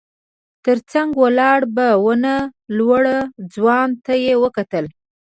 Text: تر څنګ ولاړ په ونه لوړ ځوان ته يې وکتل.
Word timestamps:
تر 0.65 0.77
څنګ 0.91 1.09
ولاړ 1.23 1.59
په 1.75 1.85
ونه 2.05 2.33
لوړ 2.77 3.03
ځوان 3.53 3.89
ته 4.05 4.13
يې 4.25 4.33
وکتل. 4.43 4.85